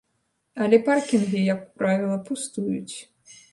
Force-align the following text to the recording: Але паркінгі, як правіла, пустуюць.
Але 0.63 0.79
паркінгі, 0.87 1.43
як 1.53 1.61
правіла, 1.83 2.17
пустуюць. 2.33 2.95